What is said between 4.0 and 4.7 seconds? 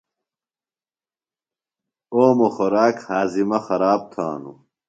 تھانوۡ۔